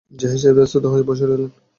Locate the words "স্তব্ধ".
0.65-0.85